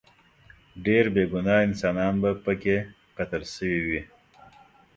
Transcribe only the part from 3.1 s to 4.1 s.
قتل شوي وي.